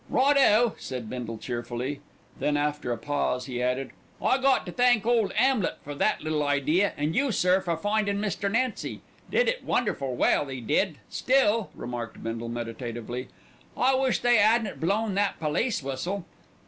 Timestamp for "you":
7.15-7.31